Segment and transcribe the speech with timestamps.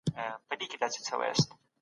[0.03, 0.07] په
[0.59, 1.45] بېلابېلو دندو وګومارل شو.